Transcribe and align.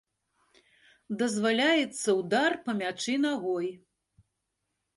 Дазваляецца 1.19 2.09
ўдар 2.21 2.51
па 2.65 2.71
мячы 2.81 3.13
нагой. 3.29 3.67